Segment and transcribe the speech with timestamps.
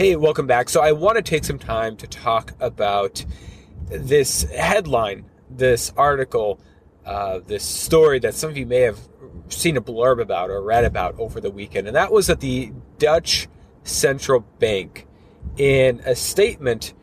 [0.00, 0.70] Hey, welcome back.
[0.70, 3.22] So, I want to take some time to talk about
[3.90, 6.58] this headline, this article,
[7.04, 8.98] uh, this story that some of you may have
[9.50, 11.86] seen a blurb about or read about over the weekend.
[11.86, 13.46] And that was that the Dutch
[13.84, 15.06] Central Bank,
[15.58, 16.94] in a statement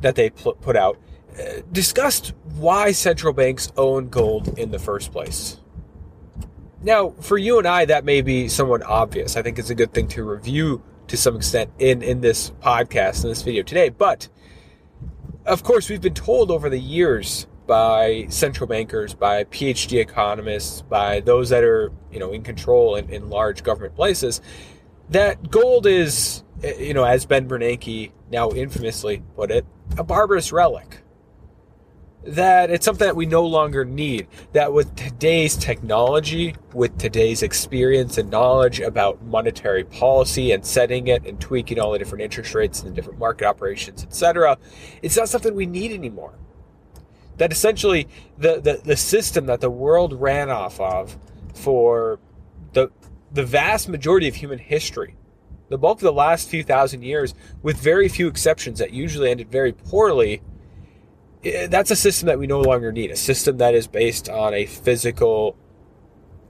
[0.00, 0.96] that they put out,
[1.38, 5.60] uh, discussed why central banks own gold in the first place.
[6.80, 9.36] Now, for you and I, that may be somewhat obvious.
[9.36, 13.24] I think it's a good thing to review to some extent in, in this podcast,
[13.24, 13.88] in this video today.
[13.88, 14.28] But
[15.44, 21.18] of course, we've been told over the years by central bankers, by PhD economists, by
[21.18, 24.40] those that are you know in control in, in large government places,
[25.08, 29.66] that gold is, eh, you know, as Ben Bernanke now infamously put it,
[29.98, 31.02] a barbarous relic
[32.24, 34.26] that it's something that we no longer need.
[34.52, 41.26] That with today's technology, with today's experience and knowledge about monetary policy and setting it
[41.26, 44.58] and tweaking all the different interest rates and the different market operations, etc.,
[45.02, 46.34] it's not something we need anymore.
[47.38, 51.16] That essentially the, the, the system that the world ran off of
[51.54, 52.18] for
[52.74, 52.90] the
[53.32, 55.14] the vast majority of human history,
[55.68, 59.50] the bulk of the last few thousand years, with very few exceptions that usually ended
[59.50, 60.42] very poorly,
[61.42, 63.10] that's a system that we no longer need.
[63.10, 65.56] A system that is based on a physical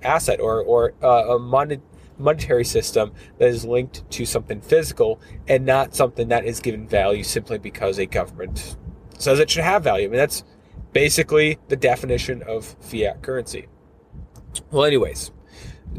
[0.03, 1.83] asset or or uh, a mon-
[2.19, 7.23] monetary system that is linked to something physical and not something that is given value
[7.23, 8.77] simply because a government
[9.19, 10.07] says it should have value.
[10.07, 10.45] I mean, that's
[10.93, 13.69] basically the definition of fiat currency.
[14.71, 15.31] Well, anyways,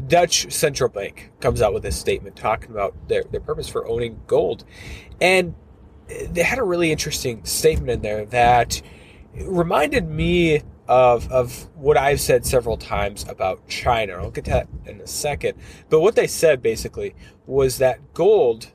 [0.08, 4.20] Dutch central bank comes out with this statement talking about their, their purpose for owning
[4.26, 4.64] gold.
[5.20, 5.54] And
[6.30, 8.80] they had a really interesting statement in there that
[9.34, 14.14] reminded me of of what I've said several times about China.
[14.14, 15.56] I'll get to that in a second.
[15.88, 17.14] But what they said basically
[17.46, 18.72] was that gold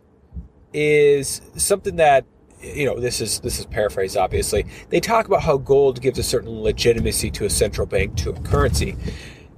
[0.74, 2.26] is something that
[2.62, 6.24] you know this is this is paraphrased obviously they talk about how gold gives a
[6.24, 8.96] certain legitimacy to a central bank to a currency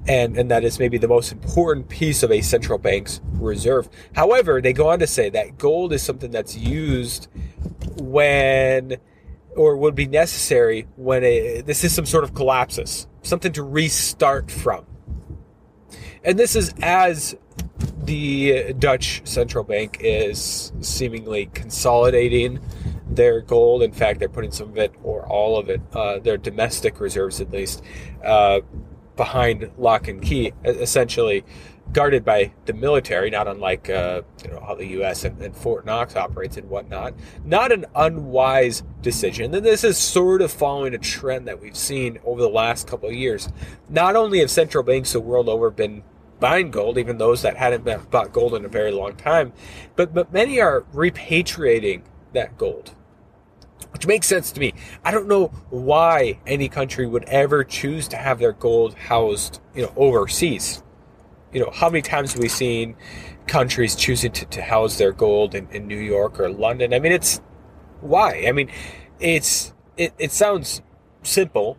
[0.07, 4.61] and and that is maybe the most important piece of a central bank's reserve however
[4.61, 7.27] they go on to say that gold is something that's used
[7.97, 8.97] when
[9.55, 14.85] or would be necessary when a, the system sort of collapses, something to restart from.
[16.23, 17.35] And this is as
[18.03, 22.59] the Dutch central bank is seemingly consolidating
[23.09, 23.83] their gold.
[23.83, 27.41] In fact, they're putting some of it or all of it, uh, their domestic reserves
[27.41, 27.83] at least,
[28.23, 28.61] uh,
[29.15, 31.43] behind lock and key, essentially
[31.91, 35.23] guarded by the military, not unlike uh, you know how the U.S.
[35.23, 37.13] And, and, Fort Knox operates and whatnot.
[37.43, 39.53] Not an unwise decision.
[39.53, 43.09] And this is sort of following a trend that we've seen over the last couple
[43.09, 43.49] of years.
[43.89, 46.03] Not only have central banks the world over been
[46.39, 49.53] buying gold, even those that hadn't been, bought gold in a very long time,
[49.95, 52.95] but but many are repatriating that gold.
[53.91, 54.73] Which makes sense to me.
[55.03, 59.83] I don't know why any country would ever choose to have their gold housed, you
[59.83, 60.83] know, overseas
[61.53, 62.95] you know, how many times have we seen
[63.47, 66.93] countries choosing to, to house their gold in, in New York or London?
[66.93, 67.41] I mean, it's
[68.01, 68.45] why?
[68.47, 68.69] I mean,
[69.19, 70.81] it's it, it sounds
[71.23, 71.77] simple,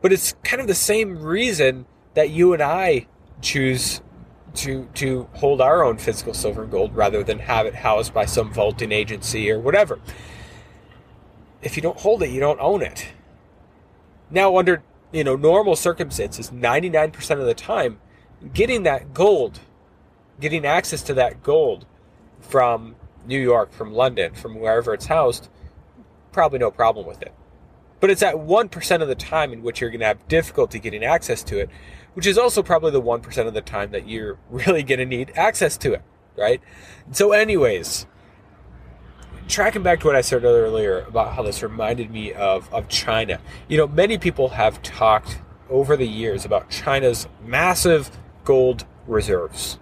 [0.00, 3.06] but it's kind of the same reason that you and I
[3.42, 4.00] choose
[4.54, 8.24] to to hold our own physical silver and gold rather than have it housed by
[8.24, 10.00] some vaulting agency or whatever.
[11.62, 13.08] If you don't hold it, you don't own it.
[14.30, 18.00] Now, under you know normal circumstances, ninety nine percent of the time,
[18.52, 19.60] getting that gold,
[20.40, 21.86] getting access to that gold
[22.40, 25.48] from New York, from London, from wherever it's housed,
[26.32, 27.34] probably no problem with it.
[28.00, 31.02] But it's that 1% of the time in which you're going to have difficulty getting
[31.02, 31.70] access to it,
[32.14, 35.32] which is also probably the 1% of the time that you're really going to need
[35.34, 36.02] access to it,
[36.36, 36.60] right?
[37.12, 38.06] So, anyways,
[39.48, 43.40] tracking back to what I said earlier about how this reminded me of, of China.
[43.68, 45.38] You know, many people have talked
[45.70, 48.10] over the years about China's massive
[48.46, 49.78] gold reserves.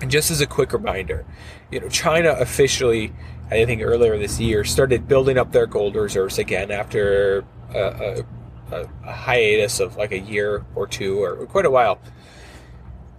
[0.00, 1.24] And just as a quick reminder,
[1.72, 3.12] you know, China officially,
[3.50, 7.44] I think earlier this year, started building up their gold reserves again after
[7.74, 8.24] a,
[8.70, 11.98] a, a hiatus of like a year or two or quite a while.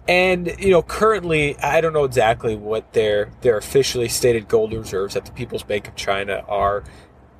[0.08, 5.16] And you know, currently, I don't know exactly what their their officially stated gold reserves
[5.16, 6.84] at the People's Bank of China are.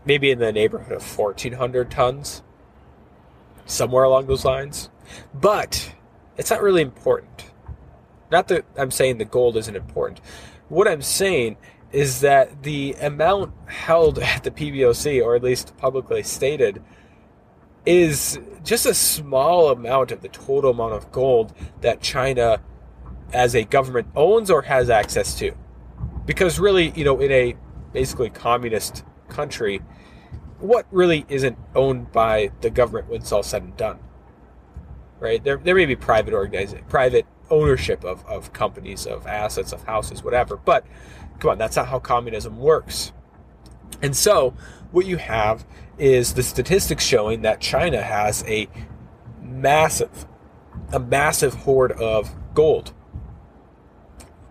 [0.04, 2.44] Maybe in the neighborhood of 1,400 tons,
[3.64, 4.88] somewhere along those lines.
[5.34, 5.92] But
[6.36, 7.50] it's not really important.
[8.30, 10.20] Not that I'm saying the gold isn't important.
[10.68, 11.56] What I'm saying
[11.92, 16.82] is that the amount held at the PBOC, or at least publicly stated,
[17.84, 22.60] is just a small amount of the total amount of gold that China
[23.32, 25.52] as a government owns or has access to.
[26.26, 27.56] Because really, you know, in a
[27.92, 29.80] basically communist country,
[30.58, 34.00] what really isn't owned by the government when it's all said and done?
[35.18, 35.42] Right?
[35.42, 40.22] There, there may be private organizing, private ownership of, of companies, of assets, of houses,
[40.22, 40.56] whatever.
[40.56, 40.84] But
[41.38, 43.12] come on, that's not how communism works.
[44.02, 44.54] And so,
[44.90, 45.66] what you have
[45.98, 48.68] is the statistics showing that China has a
[49.40, 50.26] massive,
[50.92, 52.92] a massive hoard of gold.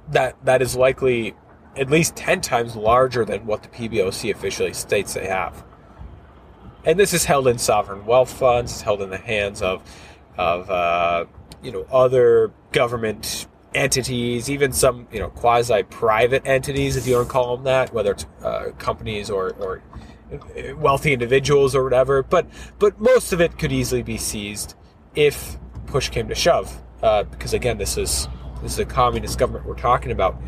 [0.10, 1.36] That that is likely
[1.76, 5.64] at least ten times larger than what the PBOC officially states they have.
[6.86, 8.72] And this is held in sovereign wealth funds.
[8.72, 9.82] It's held in the hands of
[10.38, 11.26] of uh,
[11.64, 17.28] you know other government entities, even some you know quasi private entities, if you want
[17.28, 19.82] to call them that, whether it's uh, companies or or
[20.78, 22.24] wealthy individuals or whatever.
[22.24, 22.48] But
[22.80, 24.76] but most of it could easily be seized
[25.16, 28.28] if push came to shove, uh, because again, this is
[28.62, 30.42] this is a communist government we're talking about.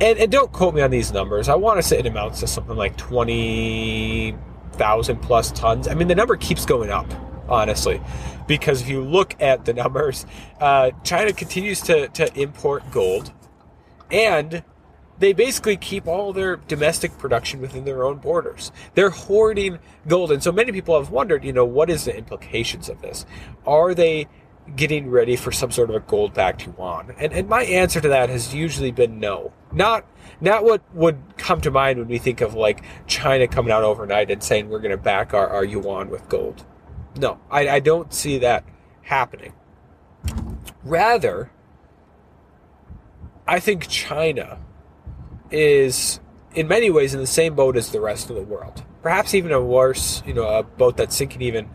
[0.00, 1.48] And, and don't quote me on these numbers.
[1.48, 4.36] I want to say it amounts to something like twenty
[4.72, 5.86] thousand plus tons.
[5.86, 7.06] I mean, the number keeps going up
[7.48, 8.00] honestly.
[8.46, 10.26] Because if you look at the numbers,
[10.60, 13.32] uh, China continues to, to import gold
[14.10, 14.62] and
[15.18, 18.72] they basically keep all their domestic production within their own borders.
[18.94, 20.32] They're hoarding gold.
[20.32, 23.24] And so many people have wondered, you know, what is the implications of this?
[23.66, 24.26] Are they
[24.76, 27.14] getting ready for some sort of a gold backed yuan?
[27.18, 29.52] And, and my answer to that has usually been no.
[29.72, 30.06] Not
[30.40, 34.30] not what would come to mind when we think of like China coming out overnight
[34.30, 36.64] and saying we're going to back our, our yuan with gold.
[37.16, 38.64] No, I, I don't see that
[39.02, 39.52] happening.
[40.82, 41.50] Rather,
[43.46, 44.58] I think China
[45.50, 46.20] is
[46.54, 48.84] in many ways in the same boat as the rest of the world.
[49.02, 51.68] Perhaps even a worse, you know, a boat that's sinking even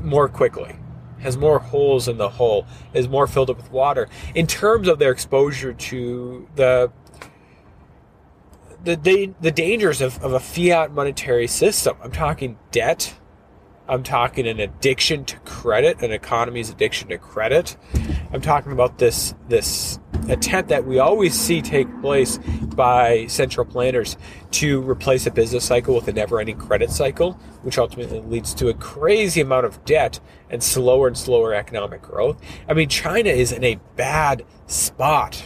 [0.00, 0.76] more quickly,
[1.18, 4.08] has more holes in the hull, is more filled up with water.
[4.34, 6.90] In terms of their exposure to the
[8.84, 11.96] the, the the dangers of, of a fiat monetary system.
[12.02, 13.14] I'm talking debt,
[13.88, 17.76] I'm talking an addiction to credit, an economy's addiction to credit.
[18.32, 22.38] I'm talking about this this attempt that we always see take place
[22.74, 24.16] by central planners
[24.50, 28.74] to replace a business cycle with a never-ending credit cycle, which ultimately leads to a
[28.74, 30.18] crazy amount of debt
[30.50, 32.40] and slower and slower economic growth.
[32.68, 35.44] I mean, China is in a bad spot.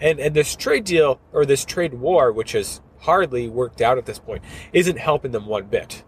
[0.00, 4.06] And and this trade deal or this trade war, which has hardly worked out at
[4.06, 6.02] this point, isn't helping them one bit.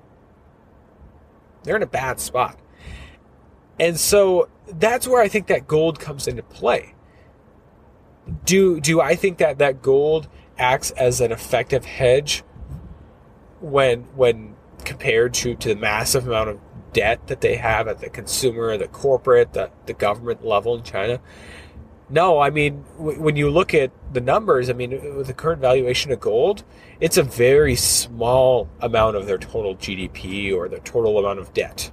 [1.64, 2.58] They're in a bad spot.
[3.78, 6.94] And so that's where I think that gold comes into play.
[8.44, 12.42] Do do I think that that gold acts as an effective hedge
[13.60, 16.60] when when compared to to the massive amount of
[16.92, 21.20] debt that they have at the consumer, the corporate, the, the government level in China?
[22.10, 25.60] No, I mean, w- when you look at the numbers, I mean, with the current
[25.60, 26.62] valuation of gold,
[27.00, 31.90] it's a very small amount of their total GDP or the total amount of debt.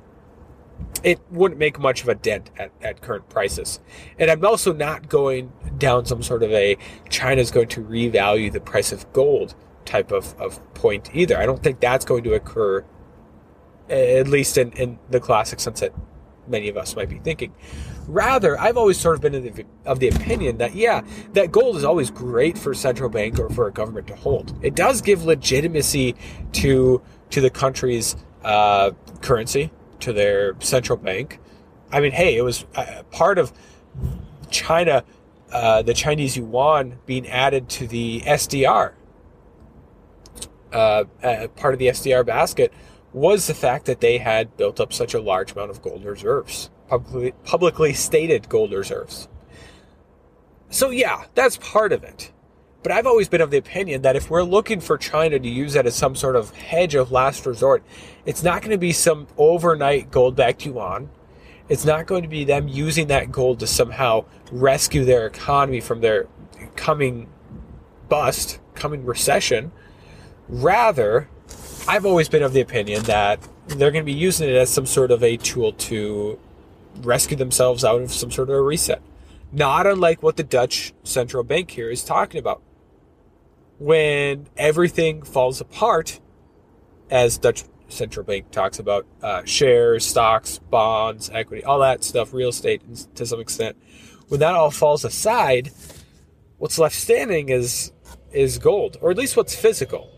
[1.04, 3.80] It wouldn't make much of a dent at, at current prices.
[4.20, 6.78] And I'm also not going down some sort of a
[7.10, 11.38] China's going to revalue the price of gold type of, of point either.
[11.38, 12.84] I don't think that's going to occur,
[13.90, 15.94] at least in, in the classic sense that
[16.48, 17.54] many of us might be thinking.
[18.08, 21.02] Rather, I've always sort of been the, of the opinion that, yeah,
[21.34, 24.54] that gold is always great for a central bank or for a government to hold.
[24.62, 26.16] It does give legitimacy
[26.54, 31.40] to, to the country's uh, currency, to their central bank.
[31.92, 33.54] I mean, hey, it was uh, part of
[34.50, 35.04] China,
[35.52, 38.94] uh, the Chinese yuan being added to the SDR.
[40.72, 42.72] Uh, uh, part of the SDR basket
[43.14, 46.70] was the fact that they had built up such a large amount of gold reserves,
[46.88, 49.28] publicly, publicly stated gold reserves.
[50.70, 52.32] So, yeah, that's part of it.
[52.84, 55.74] But I've always been of the opinion that if we're looking for China to use
[55.74, 57.84] that as some sort of hedge of last resort,
[58.26, 61.10] it's not going to be some overnight gold backed yuan.
[61.70, 66.02] It's not going to be them using that gold to somehow rescue their economy from
[66.02, 66.28] their
[66.76, 67.30] coming
[68.10, 69.72] bust, coming recession.
[70.48, 71.30] Rather,
[71.88, 74.86] I've always been of the opinion that they're going to be using it as some
[74.86, 76.40] sort of a tool to
[77.02, 79.02] rescue themselves out of some sort of a reset.
[79.52, 82.62] Not unlike what the Dutch central bank here is talking about.
[83.80, 86.20] When everything falls apart,
[87.10, 92.50] as Dutch central bank talks about uh, shares, stocks, bonds, equity, all that stuff, real
[92.50, 92.82] estate
[93.16, 93.76] to some extent.
[94.30, 95.72] When that all falls aside,
[96.58, 97.92] what's left standing is
[98.32, 100.10] is gold, or at least what's physical.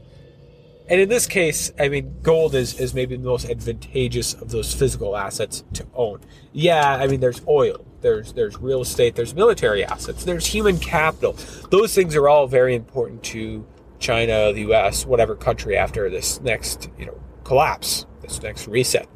[0.87, 4.73] And in this case, I mean, gold is, is maybe the most advantageous of those
[4.73, 6.19] physical assets to own.
[6.51, 11.37] Yeah, I mean, there's oil, there's there's real estate, there's military assets, there's human capital.
[11.69, 13.65] Those things are all very important to
[13.99, 19.07] China, the U.S., whatever country after this next you know collapse, this next reset.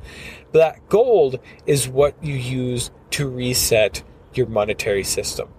[0.54, 5.50] But that gold is what you use to reset your monetary system.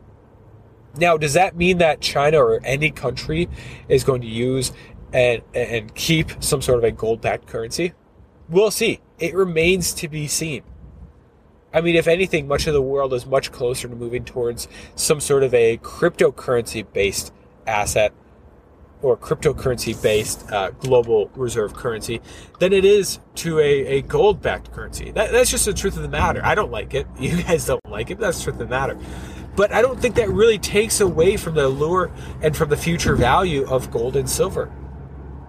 [0.97, 3.49] Now, does that mean that China or any country
[3.88, 4.73] is going to use
[5.12, 7.93] and and keep some sort of a gold-backed currency?
[8.49, 9.00] We'll see.
[9.19, 10.62] It remains to be seen.
[11.73, 15.21] I mean, if anything, much of the world is much closer to moving towards some
[15.21, 17.33] sort of a cryptocurrency-based
[17.67, 18.15] asset
[19.03, 22.21] or cryptocurrency based uh, global reserve currency
[22.59, 25.11] than it is to a, a gold backed currency.
[25.12, 26.41] That, that's just the truth of the matter.
[26.45, 27.07] I don't like it.
[27.19, 28.19] You guys don't like it.
[28.19, 28.99] that's the truth of the matter.
[29.55, 32.12] But I don't think that really takes away from the allure
[32.43, 34.73] and from the future value of gold and silver.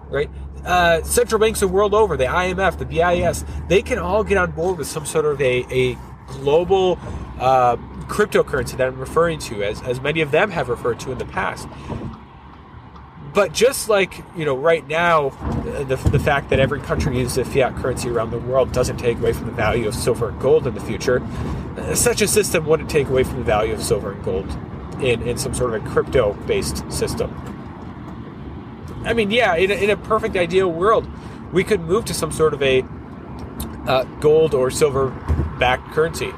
[0.10, 0.30] Right?
[0.66, 4.52] Uh, central banks the world over, the IMF, the BIS, they can all get on
[4.52, 5.98] board with some sort of a, a
[6.28, 7.00] global
[7.40, 11.18] uh, cryptocurrency that I'm referring to, as, as many of them have referred to in
[11.18, 11.68] the past.
[13.34, 15.30] But just like you know right now
[15.88, 19.20] the, the fact that every country uses a fiat currency around the world doesn't take
[19.20, 21.22] away from the value of silver and gold in the future
[21.94, 24.50] such a system wouldn't take away from the value of silver and gold
[25.00, 27.59] in, in some sort of a crypto based system
[29.06, 31.08] i mean yeah in a, in a perfect ideal world
[31.52, 32.84] we could move to some sort of a
[33.88, 35.10] uh, gold or silver
[35.60, 36.32] backed currency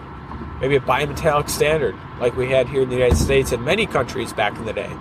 [0.59, 4.31] maybe a bimetallic standard like we had here in the united states and many countries
[4.33, 4.91] back in the day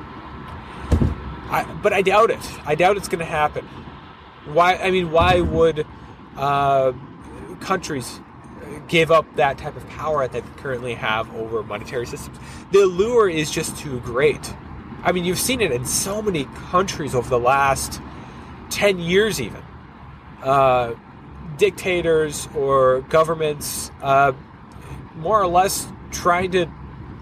[1.50, 2.38] I, but I doubt it.
[2.64, 3.66] I doubt it's going to happen.
[4.46, 4.76] Why?
[4.76, 5.84] I mean, why would
[6.36, 6.92] uh,
[7.60, 8.20] countries
[8.86, 12.38] give up that type of power that they currently have over monetary systems?
[12.70, 14.54] The allure is just too great.
[15.02, 18.00] I mean, you've seen it in so many countries over the last
[18.68, 19.62] ten years, even.
[20.42, 20.94] Uh,
[21.56, 24.32] dictators or governments, uh,
[25.16, 26.66] more or less, trying to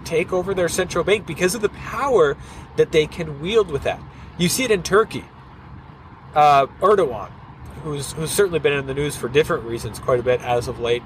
[0.05, 2.37] take over their central bank because of the power
[2.77, 3.99] that they can wield with that.
[4.37, 5.25] You see it in Turkey.
[6.33, 7.29] Uh, Erdogan,
[7.83, 10.79] who's, who's certainly been in the news for different reasons quite a bit as of
[10.79, 11.03] late,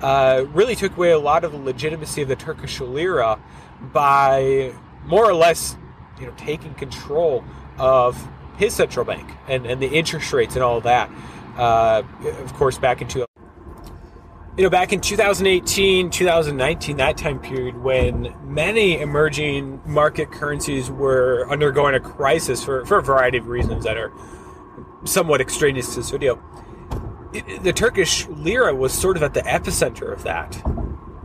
[0.00, 3.38] uh, really took away a lot of the legitimacy of the Turkish lira
[3.92, 4.72] by
[5.04, 5.76] more or less,
[6.22, 7.44] you know, taking control
[7.78, 11.10] of his central bank and, and the interest rates and all that.
[11.56, 12.02] Uh,
[12.42, 13.26] of course, back into
[14.56, 21.48] you know, back in 2018, 2019, that time period when many emerging market currencies were
[21.50, 24.12] undergoing a crisis for, for a variety of reasons that are
[25.04, 26.40] somewhat extraneous to this video,
[27.32, 30.62] it, the Turkish lira was sort of at the epicenter of that.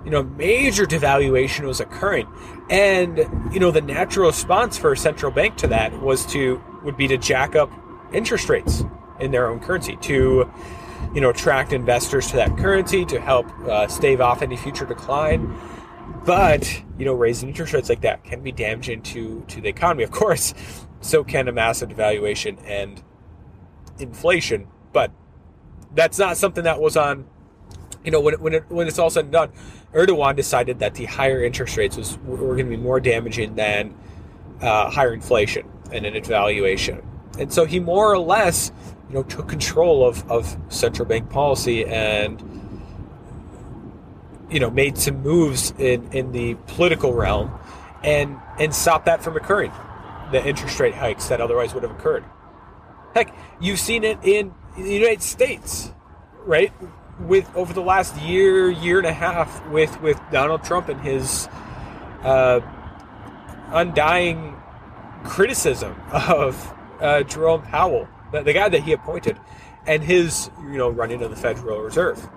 [0.07, 2.29] You know, major devaluation was occurring.
[2.69, 3.17] And,
[3.51, 7.09] you know, the natural response for a central bank to that was to, would be
[7.09, 7.69] to jack up
[8.13, 8.85] interest rates
[9.19, 10.49] in their own currency, to,
[11.13, 15.53] you know, attract investors to that currency to help uh, stave off any future decline.
[16.23, 20.03] But you know, raising interest rates like that can be damaging to to the economy.
[20.03, 20.53] Of course,
[21.01, 23.03] so can a massive devaluation and
[23.99, 24.69] inflation.
[24.93, 25.11] But
[25.93, 27.27] that's not something that was on.
[28.07, 29.49] You know, when when it, when it's all said and done,
[29.91, 33.93] Erdogan decided that the higher interest rates was were going to be more damaging than
[34.61, 37.03] uh, higher inflation and an devaluation.
[37.37, 38.71] And so he more or less
[39.09, 42.41] you know, took control of, of central bank policy and,
[44.49, 47.51] you know, made some moves in, in the political realm
[48.05, 49.73] and, and stopped that from occurring,
[50.31, 52.23] the interest rate hikes that otherwise would have occurred.
[53.13, 55.91] Heck, you've seen it in the United States,
[56.45, 56.71] right?
[57.19, 61.47] With over the last year, year and a half, with with Donald Trump and his
[62.23, 62.61] uh,
[63.69, 64.55] undying
[65.23, 69.37] criticism of uh, Jerome Powell the, the guy that he appointed,
[69.85, 72.27] and his you know running of the Federal Reserve.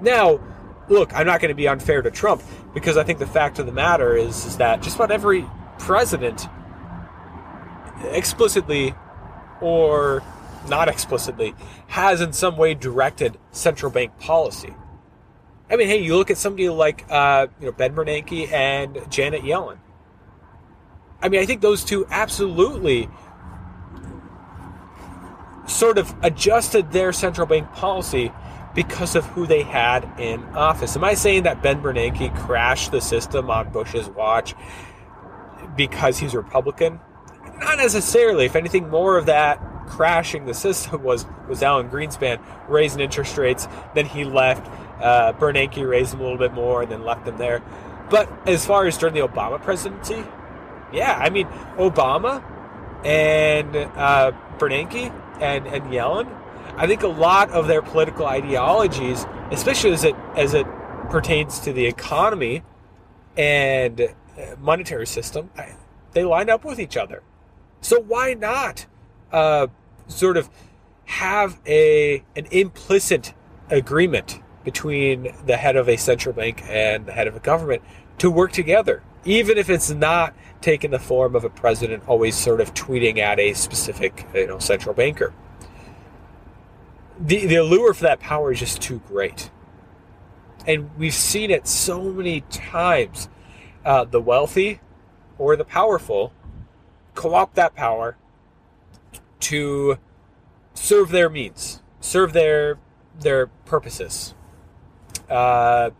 [0.00, 0.40] Now,
[0.88, 2.42] look, I'm not going to be unfair to Trump
[2.74, 5.44] because I think the fact of the matter is, is that just about every
[5.78, 6.46] president,
[8.04, 8.94] explicitly
[9.60, 10.22] or
[10.68, 11.54] not explicitly,
[11.88, 14.74] has in some way directed central bank policy.
[15.68, 19.42] I mean, hey, you look at somebody like uh, you know Ben Bernanke and Janet
[19.42, 19.78] Yellen.
[21.20, 23.08] I mean, I think those two absolutely
[25.66, 28.32] sort of adjusted their central bank policy
[28.74, 30.96] because of who they had in office.
[30.96, 34.54] Am I saying that Ben Bernanke crashed the system on Bush's watch
[35.74, 37.00] because he's Republican?
[37.58, 38.44] Not necessarily.
[38.44, 43.68] If anything, more of that crashing the system was was Alan Greenspan raising interest rates.
[43.94, 44.66] Then he left.
[45.00, 47.62] Uh, Bernanke raised them a little bit more and then left them there.
[48.08, 50.24] But as far as during the Obama presidency,
[50.92, 52.42] yeah, I mean Obama
[53.04, 56.34] and uh, Bernanke and and Yellen.
[56.76, 60.66] I think a lot of their political ideologies, especially as it as it
[61.10, 62.62] pertains to the economy
[63.36, 64.06] and uh,
[64.58, 65.50] monetary system,
[66.12, 67.22] they line up with each other.
[67.80, 68.86] So why not
[69.32, 69.66] uh,
[70.08, 70.48] sort of
[71.06, 73.32] have a an implicit
[73.70, 77.82] agreement between the head of a central bank and the head of a government
[78.18, 82.60] to work together, even if it's not taking the form of a president always sort
[82.60, 85.32] of tweeting at a specific you know central banker.
[87.18, 89.50] The the allure for that power is just too great,
[90.66, 93.28] and we've seen it so many times.
[93.84, 94.80] Uh, the wealthy
[95.38, 96.32] or the powerful
[97.14, 98.16] co-opt that power
[99.46, 99.96] to
[100.74, 102.78] serve their means, serve their
[103.20, 104.34] their purposes.
[105.30, 105.90] Uh,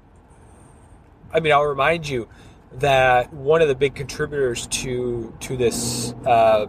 [1.33, 2.29] I mean, I'll remind you
[2.73, 6.67] that one of the big contributors to to this uh,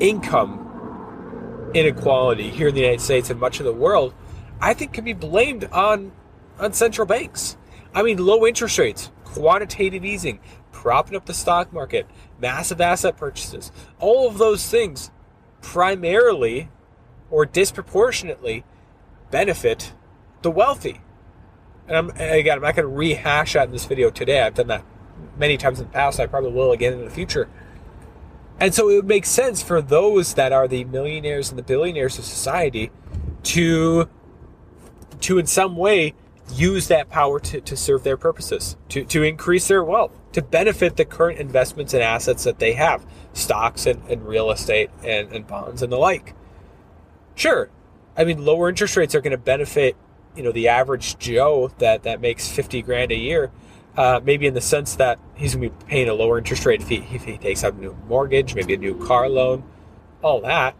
[0.00, 4.14] income inequality here in the United States and much of the world,
[4.60, 6.10] I think, can be blamed on
[6.58, 7.56] on central banks.
[7.94, 10.40] I mean, low interest rates, quantitative easing,
[10.72, 12.08] propping up the stock market,
[12.40, 13.70] massive asset purchases,
[14.00, 15.12] all of those things
[15.64, 16.68] primarily
[17.30, 18.64] or disproportionately
[19.30, 19.94] benefit
[20.42, 21.00] the wealthy.
[21.88, 24.42] And I'm, again, I'm not going to rehash that in this video today.
[24.42, 24.84] I've done that
[25.36, 26.20] many times in the past.
[26.20, 27.48] I probably will again in the future.
[28.60, 32.18] And so it would make sense for those that are the millionaires and the billionaires
[32.18, 32.90] of society
[33.44, 34.08] to,
[35.20, 36.14] to in some way
[36.52, 40.96] use that power to, to serve their purposes, to, to increase their wealth, to benefit
[40.96, 45.46] the current investments and assets that they have, stocks and, and real estate and, and
[45.46, 46.34] bonds and the like.
[47.36, 47.70] Sure,
[48.16, 49.96] I mean lower interest rates are going to benefit,
[50.34, 53.52] you know, the average Joe that, that makes 50 grand a year,
[53.96, 56.82] uh, maybe in the sense that he's going to be paying a lower interest rate
[56.82, 59.62] if he, if he takes out a new mortgage, maybe a new car loan,
[60.20, 60.74] all that.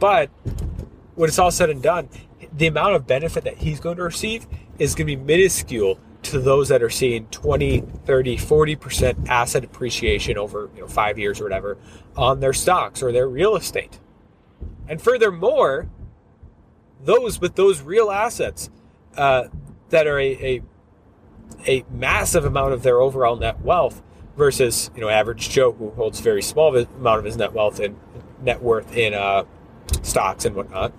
[0.00, 0.30] But
[1.14, 2.08] when it's all said and done,
[2.54, 4.46] the amount of benefit that he's going to receive
[4.78, 5.98] is going to be minuscule
[6.30, 11.40] to those that are seeing 20, 30, 40% asset appreciation over you know, five years
[11.40, 11.76] or whatever
[12.16, 13.98] on their stocks or their real estate.
[14.88, 15.88] And furthermore,
[17.02, 18.70] those with those real assets
[19.16, 19.44] uh,
[19.90, 20.62] that are a, a,
[21.66, 24.02] a massive amount of their overall net wealth
[24.36, 27.98] versus you know average Joe who holds very small amount of his net wealth and
[28.42, 29.44] net worth in uh,
[30.02, 30.92] stocks and whatnot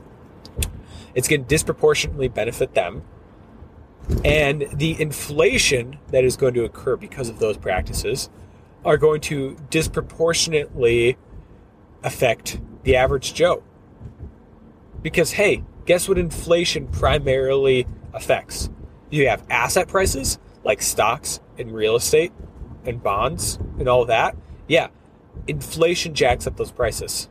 [1.18, 3.02] it's going to disproportionately benefit them.
[4.24, 8.30] And the inflation that is going to occur because of those practices
[8.86, 11.18] are going to disproportionately
[12.04, 13.64] affect the average Joe.
[15.02, 18.70] Because, hey, guess what inflation primarily affects?
[19.10, 22.32] You have asset prices like stocks and real estate
[22.86, 24.36] and bonds and all that.
[24.68, 24.88] Yeah,
[25.48, 27.30] inflation jacks up those prices.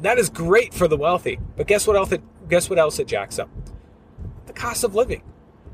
[0.00, 1.38] That is great for the wealthy.
[1.56, 3.50] But guess what else it guess what else it jacks up?
[4.46, 5.22] The cost of living,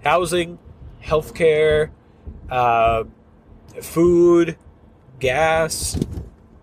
[0.07, 0.59] housing,
[1.03, 1.91] healthcare,
[2.49, 3.05] uh,
[3.83, 4.57] food,
[5.19, 5.99] gas,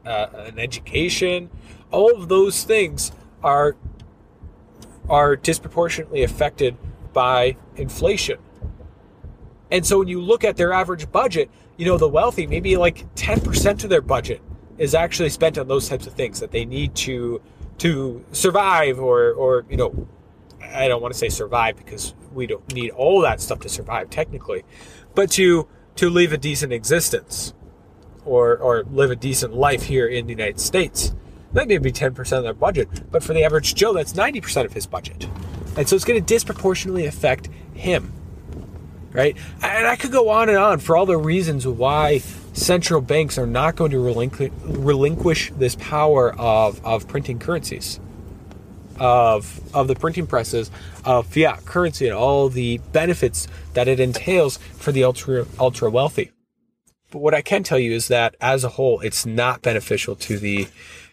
[0.06, 1.50] uh, and education.
[1.92, 3.12] All of those things
[3.44, 3.76] are
[5.10, 6.78] are disproportionately affected
[7.12, 8.40] by inflation.
[9.70, 13.14] And so when you look at their average budget, you know, the wealthy, maybe like
[13.16, 14.42] 10% of their budget
[14.78, 17.42] is actually spent on those types of things that they need to
[17.80, 20.08] to survive or or you know
[20.62, 24.10] I don't want to say survive because we don't need all that stuff to survive
[24.10, 24.64] technically,
[25.16, 27.54] but to to live a decent existence
[28.26, 31.14] or or live a decent life here in the United States.
[31.54, 34.74] That may be 10% of their budget, but for the average Joe, that's 90% of
[34.74, 35.28] his budget.
[35.78, 38.12] And so it's going to disproportionately affect him.
[39.12, 39.38] Right?
[39.62, 42.18] And I could go on and on for all the reasons why
[42.54, 48.00] central banks are not going to relinqu- relinquish this power of, of printing currencies,
[49.00, 50.70] of, of the printing presses,
[51.06, 56.32] of fiat currency, and all the benefits that it entails for the ultra, ultra wealthy.
[57.12, 60.38] But what I can tell you is that as a whole, it's not beneficial to
[60.38, 60.68] the,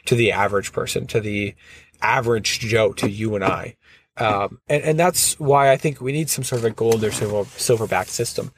[0.06, 1.54] to the average person, to the
[2.00, 3.76] average Joe, to you and I.
[4.16, 7.12] Um, and, and that's why I think we need some sort of a gold or
[7.12, 8.52] silver, silver system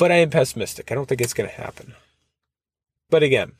[0.00, 0.90] but I am pessimistic.
[0.90, 1.92] I don't think it's going to happen.
[3.10, 3.52] But again,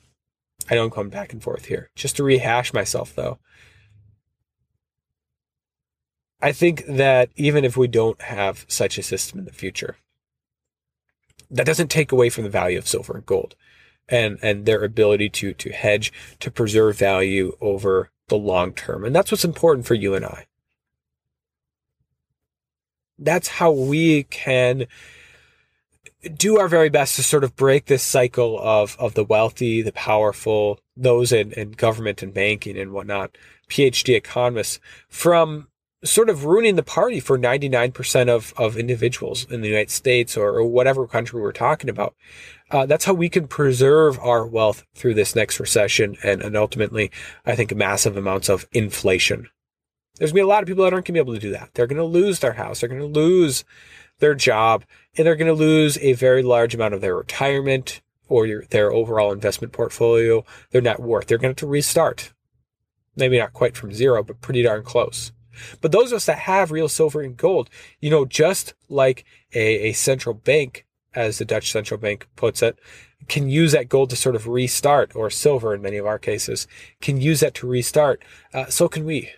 [0.70, 1.90] I don't come back and forth here.
[1.94, 3.38] Just to rehash myself, though,
[6.42, 9.96] I think that even if we don't have such a system in the future,
[11.50, 13.57] that doesn't take away from the value of silver and gold
[14.09, 19.05] and, and their ability to, to hedge, to preserve value over the long term.
[19.05, 20.46] And that's what's important for you and I.
[23.18, 24.87] That's how we can
[26.35, 29.92] do our very best to sort of break this cycle of, of the wealthy, the
[29.92, 33.37] powerful, those in, in government and banking and whatnot,
[33.68, 35.68] PhD economists from
[36.02, 40.50] sort of ruining the party for 99% of, of individuals in the United States or,
[40.50, 42.14] or whatever country we're talking about.
[42.70, 47.10] Uh, that's how we can preserve our wealth through this next recession and, and ultimately,
[47.44, 49.48] I think, massive amounts of inflation.
[50.16, 51.40] There's going to be a lot of people that aren't going to be able to
[51.40, 51.70] do that.
[51.74, 52.80] They're going to lose their house.
[52.80, 53.64] They're going to lose
[54.20, 54.84] their job
[55.16, 58.92] and they're going to lose a very large amount of their retirement or your, their
[58.92, 61.26] overall investment portfolio, their net worth.
[61.26, 62.32] They're going to have to restart.
[63.16, 65.32] Maybe not quite from zero, but pretty darn close.
[65.80, 67.70] But those of us that have real silver and gold,
[68.00, 72.78] you know, just like a, a central bank, as the Dutch central bank puts it,
[73.28, 76.66] can use that gold to sort of restart, or silver in many of our cases,
[77.00, 78.22] can use that to restart.
[78.54, 79.30] Uh, so can we.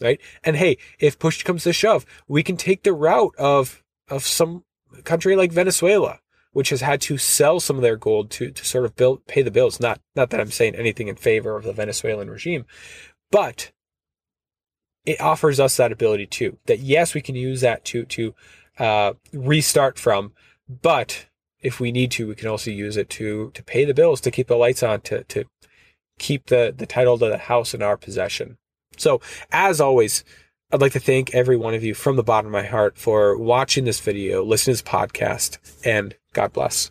[0.00, 0.20] Right?
[0.44, 4.64] And hey, if push comes to shove, we can take the route of of some
[5.04, 6.20] country like Venezuela,
[6.52, 9.42] which has had to sell some of their gold to, to sort of build, pay
[9.42, 9.80] the bills.
[9.80, 12.64] Not, not that I'm saying anything in favor of the Venezuelan regime,
[13.30, 13.72] but
[15.06, 16.58] it offers us that ability too.
[16.66, 18.34] That yes, we can use that to, to,
[18.78, 20.32] uh, restart from,
[20.68, 21.26] but
[21.62, 24.30] if we need to, we can also use it to, to pay the bills, to
[24.30, 25.44] keep the lights on, to, to
[26.18, 28.58] keep the, the title to the house in our possession.
[28.96, 30.24] So as always,
[30.72, 33.36] I'd like to thank every one of you from the bottom of my heart for
[33.36, 36.90] watching this video, listening to this podcast, and God bless.